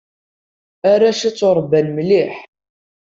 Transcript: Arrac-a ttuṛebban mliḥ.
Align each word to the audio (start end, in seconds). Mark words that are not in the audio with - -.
Arrac-a 0.91 1.29
ttuṛebban 1.31 1.87
mliḥ. 1.97 2.33